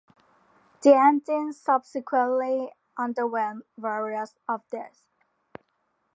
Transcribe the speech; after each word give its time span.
The 0.81 0.95
engine 0.95 1.53
subsequently 1.53 2.71
underwent 2.97 3.65
various 3.77 4.33
updates. 4.49 5.03